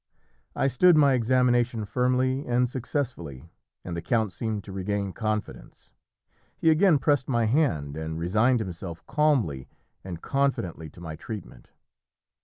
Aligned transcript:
I 0.55 0.67
stood 0.67 0.97
my 0.97 1.13
examination 1.13 1.85
firmly 1.85 2.43
and 2.47 2.67
successfully, 2.67 3.51
and 3.85 3.95
the 3.95 4.01
count 4.01 4.33
seemed 4.33 4.63
to 4.63 4.71
regain 4.71 5.13
confidence; 5.13 5.93
he 6.57 6.71
again 6.71 6.97
pressed 6.97 7.29
my 7.29 7.45
hand, 7.45 7.95
and 7.95 8.17
resigned 8.17 8.61
himself 8.61 9.05
calmly 9.05 9.67
and 10.03 10.19
confidently 10.19 10.89
to 10.89 11.01
my 11.01 11.15
treatment. 11.15 11.69